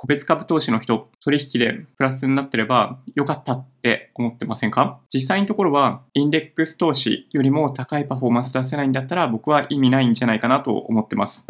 [0.00, 4.98] 個別株投資の人、取引でプラスになってれば良かったって思ってませんか？
[5.12, 11.46] 実際のところは、インデックス投資よりも高いパフォーマンス出せないんだったら僕は意味ないんじゃないかなと思ってます。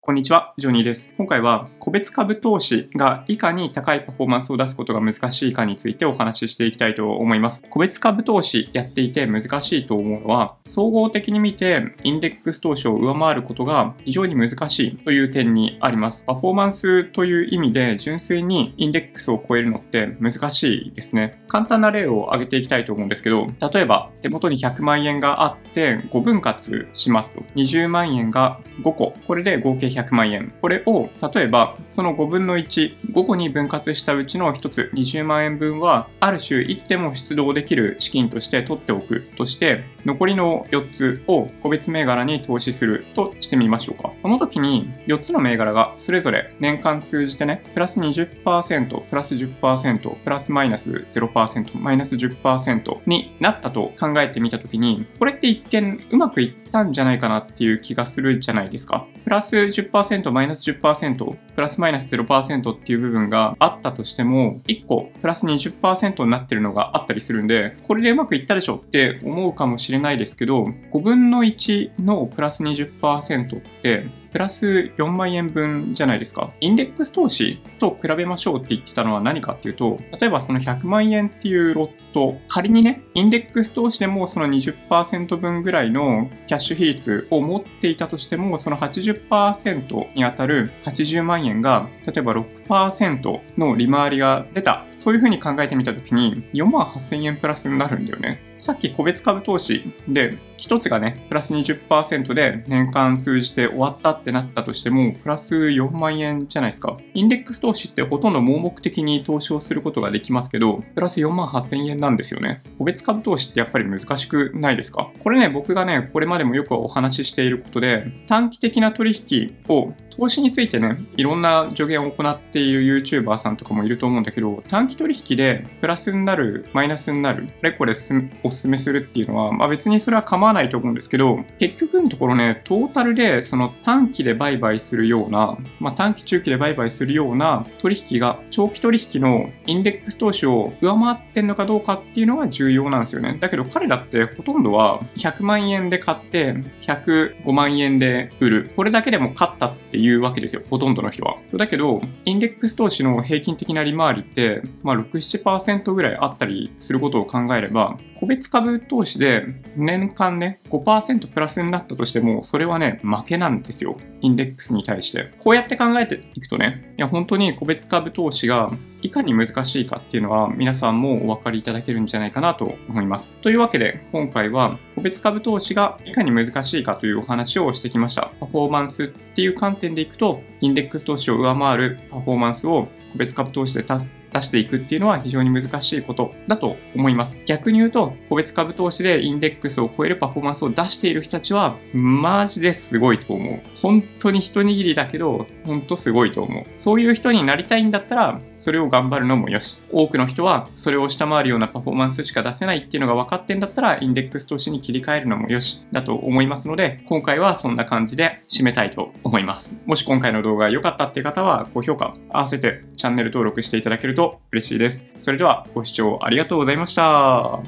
[0.00, 1.12] こんにちは、ジョニーです。
[1.18, 7.62] 今回は個別株投資がいかに高いパフォーマンスを出すことが難しいかについてお話ししていきたいと思います。
[7.68, 16.24] 個別株投資やっていて難しいと思うのは、総合的に見てインデックス投資を上回ることが非常に難しいという点にあります。
[16.24, 21.42] パフォーマンスという意味で純粋にインデックスを超えるのって難しいですね。
[21.48, 30.52] 簡単な例を挙げていきたいと思うんですけど、例えば手元に100万円があって5分割しますと、20万円が5個、これで合計100万円。
[30.60, 44.12] これを、例えば、その5分の1、5個に分割したうちの1つ、20万円分は、ある種、いつでも出動できる資金として取っておくとして、残りの4つを個別銘柄に投資するとしてみましょうか。
[44.22, 59.06] この時に、4つの銘柄がそれぞれ年間通じてね、プラス20%、プラス10%、プラスマイナス0%、マイナス10%になったと考えてみたときに、これって一見うまくいってたんじゃないかなっていう気がするじゃないですか。
[59.24, 74.06] プラス10%、マイナス10%、プラスマイナス0%っていう部分があったとしても、1個プラス20%になってるのがあったりするんで、これでうまくいったでしょって思うかもしれないですけど、5分の1のプラス20%って、
[74.38, 76.52] プラス4万円分じゃないですか。
[76.60, 94.86] インデックス投資と比べましょうって言ってたのは何かっていうと、例えばその100万円っていうロット、仮にね、インデックス投資でもその20%分ぐらいのキャッシュ比率を持っていたとしても、その80%にあたる80万円が、例えば6%の利回りが出た。
[94.96, 98.47] そういうふうに考えてみたときに、4万8000円プラスになるんだよね。
[98.58, 106.98] さっき個別株投資で、1つがね、プラス20%で年間通じて終わったってなったとしても、プラス4万円じゃないですか。
[107.14, 112.62] インデックス投資ってほとんど盲目的に投資をすることができますけど、プラス4万8000円なんですよね。
[112.76, 115.12] 個別株投資ってやっぱり難しくないですか？
[115.22, 127.94] これね、僕がね、これまでもよくお話ししていることで、短期的な取引を投資についてね、いろんな助言を行っている YouTuber さんとかもいると思うんだけど、短期取引でプラスになる、マイナスになる、レコで
[128.42, 143.38] おすすめするっていうのは、まあ別にそれは構わないと思うんですけど、結局のところね、トータルでその短期で売買するような、まあ短期中期で売買するような取引が、長期取引のインデックス投資を上回ってんのかどうかっていうのが重要なんですよね。
[143.40, 148.70] だけど彼らってほとんどは100万円で買って105万円で売る。
[148.74, 151.38] これだけでも勝ったっていういうわけですよ、ほとんどの人は。
[151.54, 155.08] だけど、インデックス投資の平均的な利回りって、まあ、6、
[155.42, 163.98] 7%ぐらいあったりすることを考えれば、個別別株投資で年間ね、5%プラスになったとしても、それはね、負けなんですよ。
[164.20, 165.34] インデックスに対して。
[165.38, 168.70] こうやって考えていくとね、いや、本当に個別株投資が
[169.02, 173.36] いかに難しいかっていうのは皆さんもお分かりいただけるんじゃないかなと思います。
[173.42, 178.30] というわけで今回は個別株投資がいかに難しいかというお話をしてきました。
[178.40, 183.84] パフォーマンスっていう観点でいくとインデックス投資を上回るパフォーマンスを個別株投資で
[184.32, 187.40] 出していくっていうのは非常に難しいことだと思います。
[187.46, 193.60] 逆に言うと、個別株投資でインデックスを超えるパフォーマンスを出している人たちは、マジですごいと思う。
[193.80, 196.64] 本当に一握りだけど、本当すごいと思う。
[196.78, 199.78] そういう人になりたいんだったら、それを頑張るのもよし。
[199.90, 209.76] 多くの人は、それを下回るようなパフォーマンスしか出せないっていうのが分かってんだったら、インデックス投資に切り替えるのもよし、だと思いますので、今回はそんな感じで締めたいと思います。
[209.86, 215.06] もし今回の動画が良かったっていう方は、高評価、合わせてチャンネル登録していただけると嬉しいです。
[215.18, 217.60] それではご視聴ありがとうございました。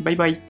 [0.00, 0.40] バイバイ。